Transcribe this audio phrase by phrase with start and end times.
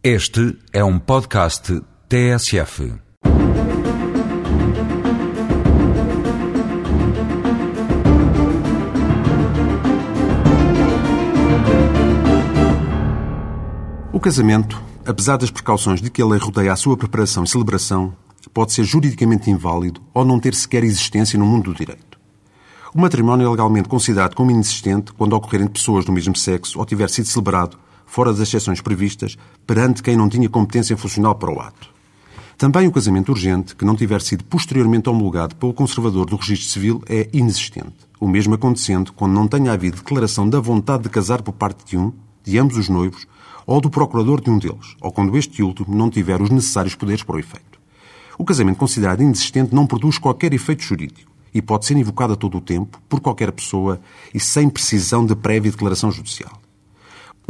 [0.00, 2.94] Este é um podcast TSF.
[14.12, 18.14] O casamento, apesar das precauções de que a lei rodeia a sua preparação e celebração,
[18.54, 22.20] pode ser juridicamente inválido ou não ter sequer existência no mundo do direito.
[22.94, 26.86] O matrimónio é legalmente considerado como inexistente quando ocorrer entre pessoas do mesmo sexo ou
[26.86, 27.76] tiver sido celebrado
[28.08, 29.36] fora das exceções previstas,
[29.66, 31.90] perante quem não tinha competência funcional para o ato.
[32.56, 37.02] Também o casamento urgente, que não tiver sido posteriormente homologado pelo conservador do registro civil,
[37.08, 37.94] é inexistente.
[38.18, 41.96] O mesmo acontecendo quando não tenha havido declaração da vontade de casar por parte de
[41.96, 43.28] um, de ambos os noivos,
[43.64, 47.22] ou do procurador de um deles, ou quando este último não tiver os necessários poderes
[47.22, 47.78] para o efeito.
[48.36, 52.58] O casamento considerado inexistente não produz qualquer efeito jurídico e pode ser invocado a todo
[52.58, 54.00] o tempo, por qualquer pessoa
[54.34, 56.58] e sem precisão de prévia declaração judicial.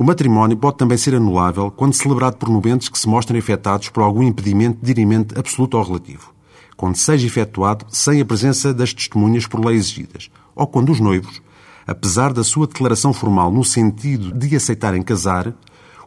[0.00, 4.04] O matrimónio pode também ser anulável quando celebrado por nubentes que se mostrem afetados por
[4.04, 6.32] algum impedimento dirimente absoluto ou relativo,
[6.76, 11.42] quando seja efetuado sem a presença das testemunhas por lei exigidas, ou quando os noivos,
[11.84, 15.52] apesar da sua declaração formal no sentido de aceitarem casar,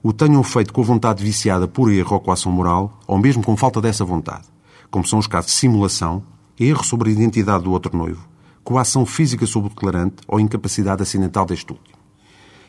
[0.02, 3.58] o tenham feito com a vontade viciada por erro ou coação moral, ou mesmo com
[3.58, 4.48] falta dessa vontade,
[4.90, 6.24] como são os casos de simulação,
[6.58, 8.26] erro sobre a identidade do outro noivo,
[8.64, 12.01] coação física sobre o declarante ou incapacidade acidental deste último.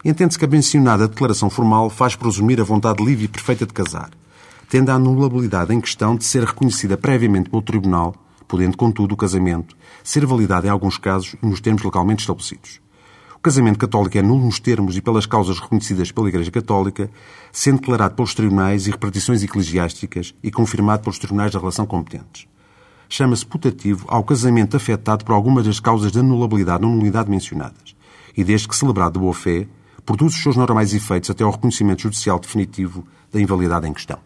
[0.05, 4.11] Entende-se que a mencionada declaração formal faz presumir a vontade livre e perfeita de casar,
[4.69, 8.12] tendo a anulabilidade em questão de ser reconhecida previamente pelo Tribunal,
[8.48, 12.80] podendo, contudo, o casamento ser validado em alguns casos nos termos legalmente estabelecidos.
[13.36, 17.08] O casamento católico é nulo nos termos e pelas causas reconhecidas pela Igreja Católica,
[17.53, 22.48] sendo declarado pelos tribunais e repartições eclesiásticas e confirmado pelos tribunais da relação competentes.
[23.08, 27.95] Chama-se putativo ao casamento afetado por algumas das causas de anulabilidade ou nulidade mencionadas,
[28.36, 29.69] e desde que celebrado de boa fé,
[30.05, 34.19] produz os seus normais efeitos até ao reconhecimento judicial definitivo da invalidade em questão.